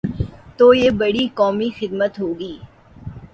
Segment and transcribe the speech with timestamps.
[0.57, 2.53] تو یہ بڑی قومی خدمت ہو گی۔